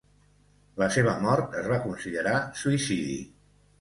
[0.83, 3.19] La seva mort es va considerar suïcidi.